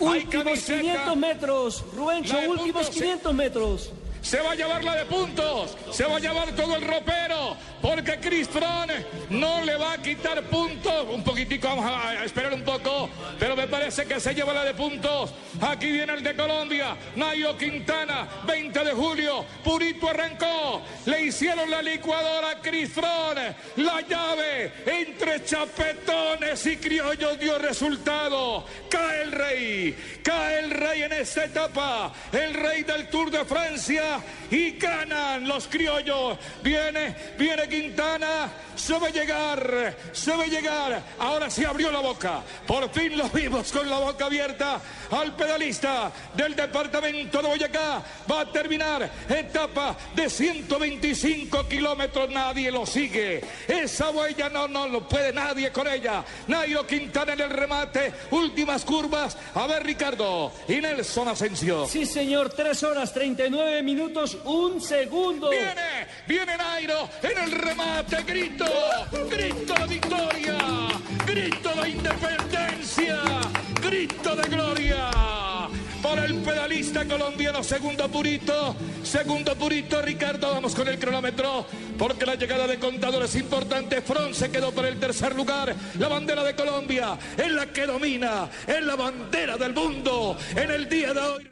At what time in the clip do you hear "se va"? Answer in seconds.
4.22-4.52, 5.90-6.16, 38.74-39.06, 40.12-40.44